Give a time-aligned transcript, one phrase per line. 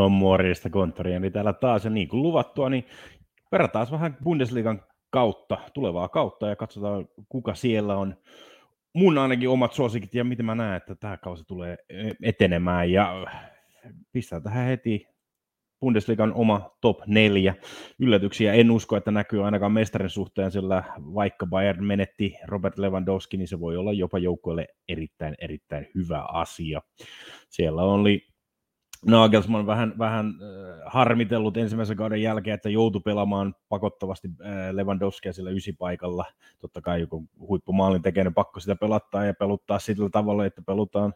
[0.00, 2.86] No morjesta konttoria, niin täällä taas ja niin kuin luvattua, niin
[3.52, 8.16] verrataan vähän Bundesliigan kautta, tulevaa kautta ja katsotaan kuka siellä on.
[8.94, 11.76] Mun ainakin omat suosikit ja miten mä näen, että tämä kausi tulee
[12.22, 13.26] etenemään ja
[14.12, 15.08] pistää tähän heti
[15.80, 17.54] Bundesliigan oma top neljä.
[17.98, 23.48] Yllätyksiä en usko, että näkyy ainakaan mestarin suhteen, sillä vaikka Bayern menetti Robert Lewandowski, niin
[23.48, 26.82] se voi olla jopa joukkueelle erittäin, erittäin hyvä asia.
[27.48, 28.29] Siellä oli
[29.06, 34.28] Nagelsmann vähän, vähän äh, harmitellut ensimmäisen kauden jälkeen, että joutui pelaamaan pakottavasti
[34.72, 36.24] Lewandowskia sillä ysipaikalla.
[36.58, 41.14] Totta kai joku huippumaalin tekee, pakko sitä pelattaa ja peluttaa sillä tavalla, että pelutaan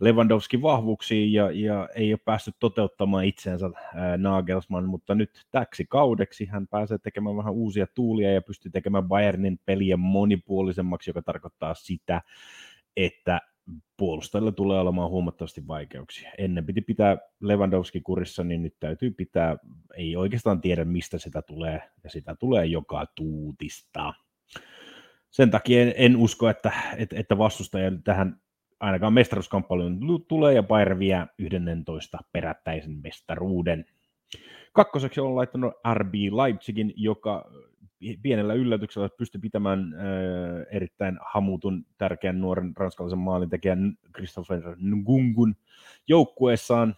[0.00, 3.72] Lewandowskin vahvuuksiin ja, ja ei ole päässyt toteuttamaan itseensä äh,
[4.16, 9.60] Nagelsmann, mutta nyt täksi kaudeksi hän pääsee tekemään vähän uusia tuulia ja pystyy tekemään Bayernin
[9.64, 12.22] peliä monipuolisemmaksi, joka tarkoittaa sitä,
[12.96, 13.40] että
[13.96, 16.32] puolustajilla tulee olemaan huomattavasti vaikeuksia.
[16.38, 19.56] Ennen piti pitää Lewandowski kurissa, niin nyt täytyy pitää,
[19.96, 24.14] ei oikeastaan tiedä mistä sitä tulee, ja sitä tulee joka tuutista.
[25.30, 28.40] Sen takia en, en usko, että, että, että vastustaja tähän
[28.80, 33.84] ainakaan mestaruuskamppailuun tulee, ja Bayern vie 11 perättäisen mestaruuden.
[34.72, 37.50] Kakkoseksi on laittanut RB Leipzigin, joka
[38.22, 45.56] pienellä yllätyksellä pystyi pitämään äh, erittäin hamutun tärkeän nuoren ranskalaisen maalintekijän Christopher Ngungun
[46.08, 46.96] joukkueessaan.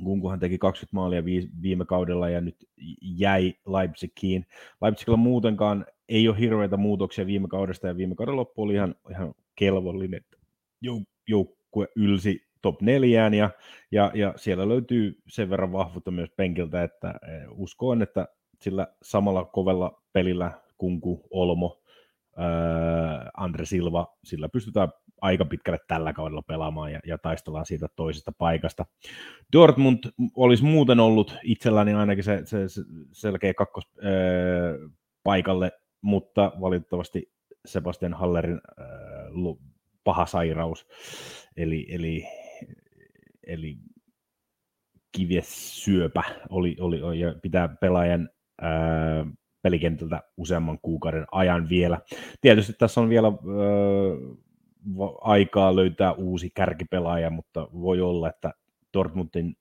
[0.00, 1.24] Ngunguhan teki 20 maalia
[1.62, 2.56] viime kaudella ja nyt
[3.02, 4.46] jäi Leipzigiin.
[4.82, 9.34] Leipzigillä muutenkaan ei ole hirveitä muutoksia viime kaudesta ja viime kauden loppu oli ihan, ihan
[9.54, 10.24] kelvollinen.
[10.86, 13.50] Jouk- joukkue ylsi top neljään ja,
[13.90, 17.14] ja, ja, siellä löytyy sen verran vahvuutta myös penkiltä, että
[17.50, 18.28] uskoin, että
[18.64, 21.82] sillä samalla kovella pelillä Kunku, Olmo,
[22.36, 24.88] ää, Andre Silva, sillä pystytään
[25.20, 28.86] aika pitkälle tällä kaudella pelaamaan ja, ja taistellaan siitä toisesta paikasta.
[29.52, 29.98] Dortmund
[30.36, 32.82] olisi muuten ollut itselläni ainakin se, se, se
[33.12, 34.12] selkeä kakkos ää,
[35.22, 37.32] paikalle, mutta valitettavasti
[37.66, 38.86] Sebastian Hallerin ää,
[40.04, 40.86] paha sairaus,
[41.56, 42.26] eli, eli,
[43.46, 43.76] eli
[45.12, 48.28] kiviessyöpä oli, oli, ja pitää pelaajan
[49.62, 52.00] pelikentältä useamman kuukauden ajan vielä.
[52.40, 53.34] Tietysti tässä on vielä ää,
[55.20, 58.54] aikaa löytää uusi kärkipelaaja, mutta voi olla, että
[58.94, 59.56] Dortmundin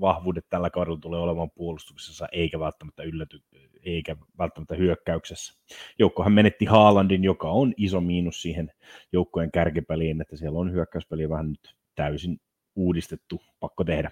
[0.00, 3.42] vahvuudet tällä kaudella tulee olemaan puolustuksessa eikä välttämättä ylläty,
[3.82, 5.54] eikä välttämättä hyökkäyksessä.
[5.98, 8.70] Joukkohan menetti Haalandin, joka on iso miinus siihen
[9.12, 12.40] joukkojen kärkipeliin, että siellä on hyökkäyspeli vähän nyt täysin
[12.76, 14.10] uudistettu, pakko tehdä.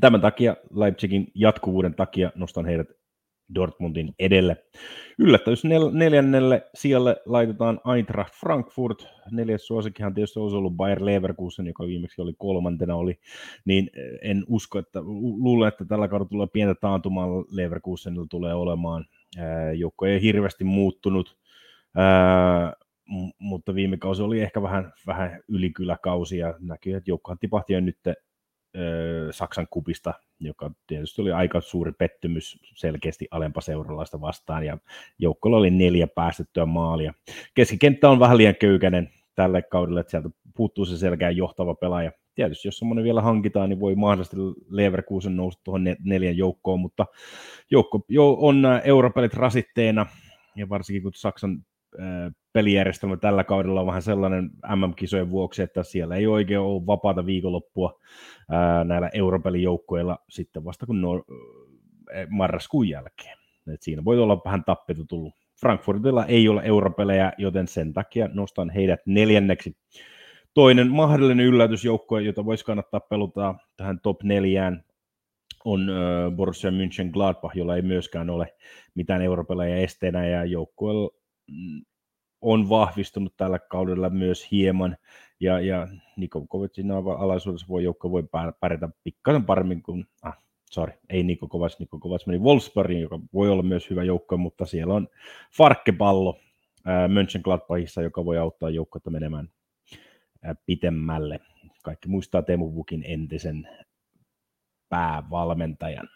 [0.00, 2.88] Tämän takia Leipzigin jatkuvuuden takia nostan heidät
[3.54, 4.56] Dortmundin edelle.
[5.18, 9.08] Yllättävys nel- neljännelle sijalle laitetaan Eintracht Frankfurt.
[9.30, 13.18] Neljäs suosikkihan tietysti olisi ollut Bayer Leverkusen, joka viimeksi oli kolmantena oli.
[13.64, 15.00] Niin eh, en usko, että
[15.38, 19.04] luulen, että tällä kaudella tulee pientä taantumaa Leverkusenilla tulee olemaan.
[19.76, 21.36] Joukko ei hirveästi muuttunut,
[23.38, 27.98] mutta viime kausi oli ehkä vähän, vähän ylikyläkausi ja näkyy, että joukkohan tipahti jo nyt
[29.30, 34.78] Saksan kupista, joka tietysti oli aika suuri pettymys selkeästi alempa seuralaista vastaan, ja
[35.18, 37.14] joukkoilla oli neljä päästettyä maalia.
[37.54, 42.12] Keskikenttä on vähän liian köykäinen tälle kaudelle, että sieltä puuttuu se selkeä johtava pelaaja.
[42.34, 44.36] Tietysti jos semmoinen vielä hankitaan, niin voi mahdollisesti
[44.68, 47.06] Leverkusen nousta tuohon neljän joukkoon, mutta
[47.70, 50.06] joukko jo on europelit rasitteena,
[50.56, 51.64] ja varsinkin kun Saksan
[52.52, 58.00] pelijärjestelmä tällä kaudella on vähän sellainen MM-kisojen vuoksi, että siellä ei oikein ole vapaata viikonloppua
[58.50, 61.24] ää, näillä europelijoukkoilla sitten vasta kun no,
[62.28, 63.38] marraskuun jälkeen.
[63.74, 65.34] Et siinä voi olla vähän tappetu tullut.
[65.60, 69.76] Frankfurtilla ei ole europelejä, joten sen takia nostan heidät neljänneksi.
[70.54, 74.84] Toinen mahdollinen yllätysjoukko, jota voisi kannattaa peluttaa tähän top neljään,
[75.64, 75.90] on
[76.36, 78.54] Borussia München Gladbach, jolla ei myöskään ole
[78.94, 81.10] mitään europelejä esteenä, ja joukkueella
[81.50, 81.82] mm,
[82.44, 84.96] on vahvistunut tällä kaudella myös hieman,
[85.40, 88.24] ja, ja Niko Kovacin alaisuudessa voi joukko voi
[88.60, 90.38] pärjätä pikkasen paremmin kuin, ah,
[90.70, 94.66] sorry, ei Niko Kovac, Niko Kovac meni Wolfsburgin, joka voi olla myös hyvä joukko, mutta
[94.66, 95.08] siellä on
[95.56, 96.38] Farkkepallo
[96.88, 99.48] äh, Mönchengladbachissa, joka voi auttaa joukkoa menemään
[100.46, 101.40] äh, pitemmälle.
[101.82, 103.68] Kaikki muistaa Teemu Vukin entisen
[104.88, 106.08] päävalmentajan.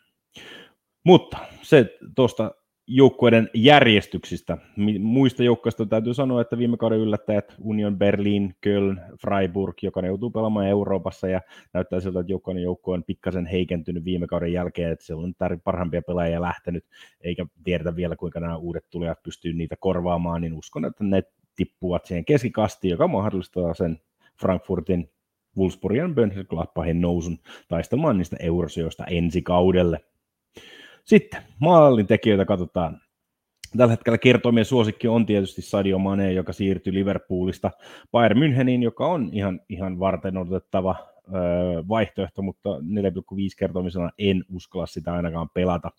[1.04, 2.54] Mutta se tuosta
[2.90, 4.58] joukkueiden järjestyksistä.
[4.98, 10.66] Muista joukkoista täytyy sanoa, että viime kauden yllättäjät Union Berlin, Köln, Freiburg, joka joutuu pelaamaan
[10.66, 11.40] Euroopassa ja
[11.72, 16.02] näyttää siltä, että joukkueen joukko on pikkasen heikentynyt viime kauden jälkeen, että siellä on parhaimpia
[16.02, 16.84] pelaajia lähtenyt,
[17.20, 21.22] eikä tiedetä vielä kuinka nämä uudet tulijat pystyy niitä korvaamaan, niin uskon, että ne
[21.56, 23.98] tippuvat siihen keskikastiin, joka mahdollistaa sen
[24.40, 25.10] Frankfurtin
[25.58, 27.38] Wolfsburgin ja Mönchengladbachin nousun
[27.68, 30.00] taistelmaan niistä eurosioista ensi kaudelle.
[31.08, 33.00] Sitten maalin tekijöitä katsotaan.
[33.76, 37.70] Tällä hetkellä kertomien suosikki on tietysti Sadio Mane, joka siirtyi Liverpoolista
[38.12, 40.96] Bayern Müncheniin, joka on ihan, ihan varten otettava
[41.88, 42.78] vaihtoehto, mutta 4,5
[43.58, 45.90] kertomisena en uskalla sitä ainakaan pelata.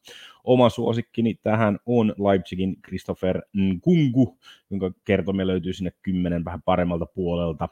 [0.43, 4.37] Oma suosikkini tähän on Leipzigin Christopher Nkungu,
[4.69, 7.69] jonka kertomia löytyy sinne kymmenen vähän paremmalta puolelta.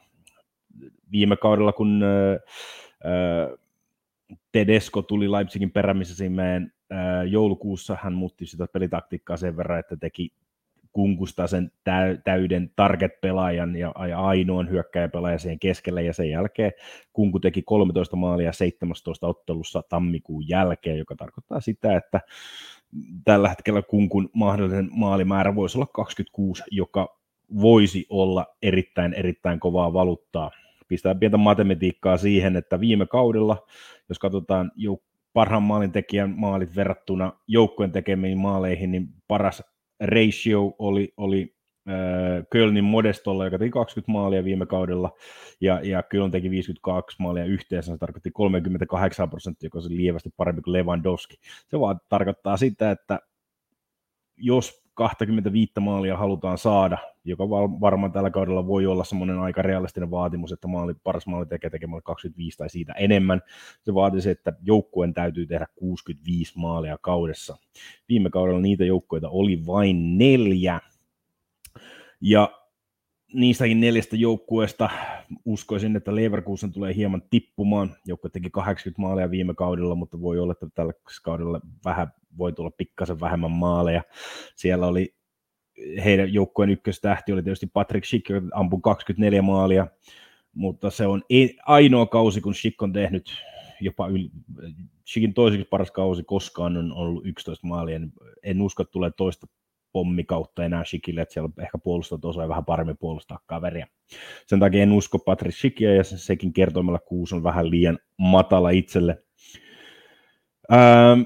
[1.12, 2.00] Viime kaudella, kun
[4.52, 6.72] Tedesco tuli Leipzigin perämisesimeen
[7.30, 10.32] joulukuussa, hän muutti sitä pelitaktiikkaa sen verran, että teki
[10.92, 11.70] kunkusta sen
[12.24, 16.72] täyden target-pelaajan ja, ainoan hyökkäjäpelaajan siihen keskelle, ja sen jälkeen
[17.12, 22.20] Kunku teki 13 maalia 17 ottelussa tammikuun jälkeen, joka tarkoittaa sitä, että
[23.24, 27.18] tällä hetkellä Kunkun mahdollinen maalimäärä voisi olla 26, joka
[27.60, 30.50] voisi olla erittäin, erittäin kovaa valuuttaa.
[30.88, 33.66] Pistää pientä matematiikkaa siihen, että viime kaudella,
[34.08, 35.07] jos katsotaan jouk-
[35.38, 39.62] parhaan maalintekijän maalit verrattuna joukkueen tekemiin maaleihin, niin paras
[40.00, 41.56] ratio oli, oli
[41.88, 41.94] äh,
[42.50, 45.10] Kölnin Modestolla, joka teki 20 maalia viime kaudella,
[45.60, 50.62] ja, ja Köln teki 52 maalia yhteensä, se tarkoitti 38 prosenttia, joka oli lievästi parempi
[50.62, 51.36] kuin Lewandowski.
[51.68, 53.20] Se vaan tarkoittaa sitä, että
[54.36, 57.48] jos 25 maalia halutaan saada, joka
[57.80, 62.02] varmaan tällä kaudella voi olla semmoinen aika realistinen vaatimus, että maali, paras maali tekee tekemällä
[62.02, 63.40] 25 tai siitä enemmän.
[63.82, 67.56] Se vaatii se, että joukkueen täytyy tehdä 65 maalia kaudessa.
[68.08, 70.80] Viime kaudella niitä joukkoita oli vain neljä.
[72.20, 72.52] Ja
[73.34, 74.90] niistäkin neljästä joukkueesta
[75.44, 77.94] uskoisin, että Leverkusen tulee hieman tippumaan.
[78.06, 80.92] Joukkue teki 80 maalia viime kaudella, mutta voi olla, että tällä
[81.22, 84.02] kaudella vähän voi tulla pikkasen vähemmän maaleja.
[84.56, 85.14] Siellä oli
[86.04, 89.86] heidän joukkueen ykköstähti oli tietysti Patrick Schick, joka ampui 24 maalia,
[90.54, 91.22] mutta se on
[91.66, 93.32] ainoa kausi, kun Schick on tehnyt
[93.80, 94.30] jopa yli,
[95.08, 98.00] Schickin toiseksi paras kausi koskaan on ollut 11 maalia,
[98.42, 99.46] en usko, että tulee toista
[99.92, 103.86] pommikautta enää Shikille, että siellä ehkä puolustajat osaa vähän paremmin puolustaa kaveria.
[104.46, 109.22] Sen takia en usko Patrick Shikia ja sekin kertoimella kuusi on vähän liian matala itselle.
[110.72, 111.20] Ähm,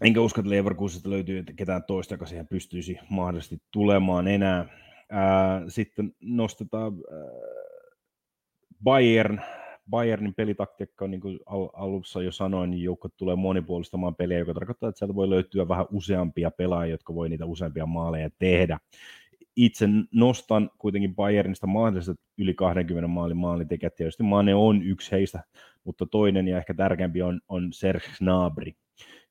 [0.00, 4.60] enkä usko, että Leverkusenista löytyy ketään toista, joka siihen pystyisi mahdollisesti tulemaan enää.
[4.60, 7.78] Äh, sitten nostetaan äh,
[8.84, 9.40] Bayern,
[9.90, 14.88] Bayernin pelitaktiikka, niin kuin al- alussa jo sanoin, niin joukko tulee monipuolistamaan peliä, joka tarkoittaa,
[14.88, 18.78] että sieltä voi löytyä vähän useampia pelaajia, jotka voi niitä useampia maaleja tehdä.
[19.56, 23.94] Itse nostan kuitenkin Bayernista mahdollisesti yli 20 maalin maalintekijät.
[23.94, 25.44] Tietysti Mane on yksi heistä,
[25.84, 28.72] mutta toinen ja ehkä tärkeämpi on, on Serge Gnabry,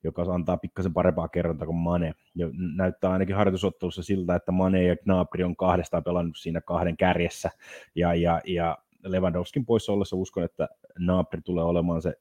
[0.03, 2.13] joka antaa pikkasen parempaa kerrontaa kuin Mane.
[2.35, 7.49] Ja näyttää ainakin harjoitusottelussa siltä, että Mane ja Gnabry on kahdestaan pelannut siinä kahden kärjessä,
[7.95, 10.67] ja, ja, ja Lewandowskin poissa ollessa uskon, että
[10.99, 12.13] Naapri tulee olemaan se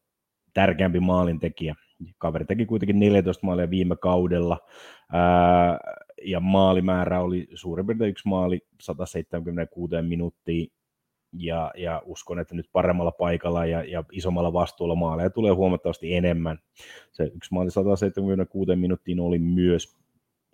[0.55, 1.75] tärkeämpi maalintekijä.
[2.19, 4.59] Kaveri teki kuitenkin 14 maalia viime kaudella,
[5.13, 5.79] ää,
[6.25, 10.67] ja maalimäärä oli suurin piirtein yksi maali 176 minuuttia,
[11.39, 16.59] ja, ja uskon, että nyt paremmalla paikalla ja, ja isommalla vastuulla maaleja tulee huomattavasti enemmän.
[17.13, 19.97] Se yksi maali 176 minuuttiin oli myös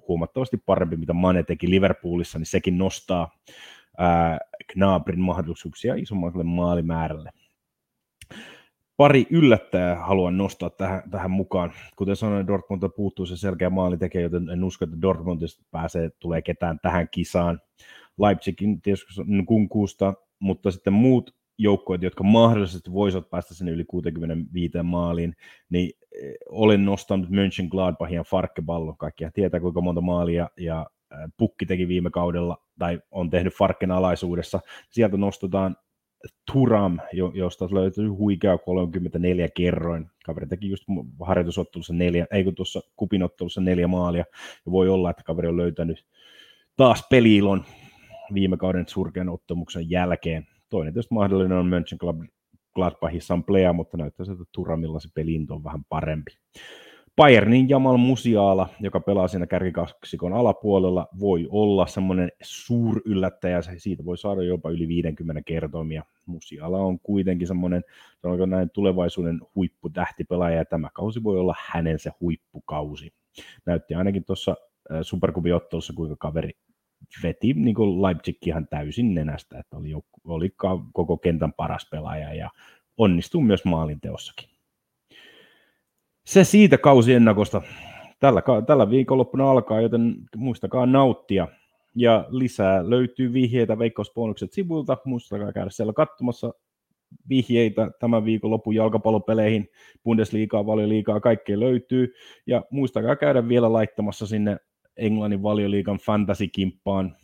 [0.09, 3.39] huomattavasti parempi, mitä Mane teki Liverpoolissa, niin sekin nostaa
[3.99, 4.39] ää,
[4.73, 7.31] Gnabrin mahdollisuuksia isommalle maalimäärälle.
[8.97, 11.73] Pari yllättäjää haluan nostaa tähän, tähän mukaan.
[11.97, 16.79] Kuten sanoin, Dortmund puuttuu se selkeä maalintekijä, joten en usko, että Dortmundista pääsee, tulee ketään
[16.83, 17.61] tähän kisaan.
[18.21, 25.35] Leipzigin tietysti kunkuusta, mutta sitten muut joukkoit, jotka mahdollisesti voisivat päästä sinne yli 65 maaliin,
[25.71, 25.91] niin
[26.23, 28.97] eh, olen nostanut Mönchengladbachin ja Farkeballon.
[28.97, 30.87] Kaikkia tietää, kuinka monta maalia ja
[31.37, 34.61] Pukki teki viime kaudella, tai on tehnyt Farken alaisuudessa.
[34.91, 35.77] Sieltä nostetaan
[36.53, 36.99] Turam,
[37.35, 40.11] josta löytyy huikea 34 kerroin.
[40.25, 40.85] Kaveri teki just
[41.21, 44.25] harjoitusottelussa neljä, ei kun tuossa kupinottelussa neljä maalia,
[44.67, 46.07] ja voi olla, että kaveri on löytänyt
[46.77, 47.65] taas peliilon
[48.35, 48.87] viime kauden
[49.33, 50.47] ottamuksen jälkeen.
[50.71, 56.33] Toinen tietysti mahdollinen on Mönchengladbachin Samplea, mutta näyttää että Turamilla se pelinto on vähän parempi.
[57.17, 64.43] Bayernin Jamal Musiala, joka pelaa siinä kärkikaksikon alapuolella, voi olla semmoinen suuryllättäjä, siitä voi saada
[64.43, 66.03] jopa yli 50 kertoimia.
[66.27, 67.85] Musiala on kuitenkin semmoinen,
[68.23, 73.13] sanoinko näin, tulevaisuuden huipputähtipelaaja, ja tämä kausi voi olla hänen se huippukausi.
[73.67, 74.57] Näytti ainakin tuossa
[75.03, 76.51] superkubiottelussa, kuinka kaveri
[77.23, 79.93] veti niin kuin Leipzig ihan täysin nenästä, että oli,
[80.25, 80.51] oli
[80.93, 82.51] koko kentän paras pelaaja ja
[82.97, 84.49] onnistuu myös maalinteossakin.
[86.27, 87.63] Se siitä kausiennakosta.
[88.21, 91.49] Tällä, tällä viikonloppuna alkaa, joten muistakaa nauttia.
[91.95, 94.97] Ja lisää löytyy vihjeitä Veikkausbonukset sivuilta.
[95.05, 96.55] Muistakaa käydä siellä katsomassa.
[97.29, 99.69] vihjeitä tämän viikon lopun jalkapallopeleihin,
[100.05, 102.15] Bundesliigaa, valioliigaa, kaikkea löytyy.
[102.47, 104.57] Ja muistakaa käydä vielä laittamassa sinne
[104.97, 107.17] Englannin valioliigan fantasy-kimppaan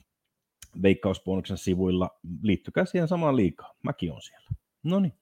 [0.83, 2.11] veikkausbonuksen sivuilla.
[2.43, 3.77] Liittykää siihen samaan liikaan.
[3.83, 4.49] Mäkin on siellä.
[4.83, 5.13] No niin,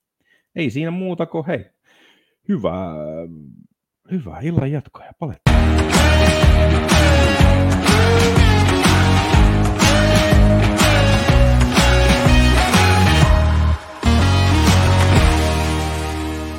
[0.54, 1.64] ei siinä muuta kuin hei,
[2.48, 2.94] hyvää,
[4.10, 5.54] hyvää illan jatkoa ja palettaa.